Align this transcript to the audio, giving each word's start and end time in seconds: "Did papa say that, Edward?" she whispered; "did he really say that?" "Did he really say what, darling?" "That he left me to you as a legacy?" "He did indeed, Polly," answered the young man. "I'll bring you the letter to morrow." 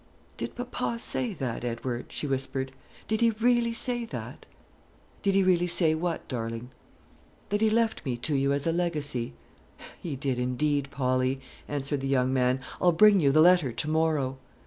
"Did 0.35 0.55
papa 0.55 0.97
say 0.97 1.31
that, 1.35 1.63
Edward?" 1.63 2.05
she 2.09 2.25
whispered; 2.25 2.71
"did 3.07 3.21
he 3.21 3.29
really 3.29 3.71
say 3.71 4.03
that?" 4.05 4.47
"Did 5.21 5.35
he 5.35 5.43
really 5.43 5.67
say 5.67 5.93
what, 5.93 6.27
darling?" 6.27 6.71
"That 7.49 7.61
he 7.61 7.69
left 7.69 8.03
me 8.03 8.17
to 8.17 8.35
you 8.35 8.51
as 8.51 8.65
a 8.65 8.71
legacy?" 8.71 9.33
"He 10.01 10.15
did 10.15 10.39
indeed, 10.39 10.89
Polly," 10.89 11.39
answered 11.67 12.01
the 12.01 12.07
young 12.07 12.33
man. 12.33 12.61
"I'll 12.81 12.93
bring 12.93 13.19
you 13.19 13.31
the 13.31 13.41
letter 13.41 13.71
to 13.71 13.89
morrow." 13.91 14.39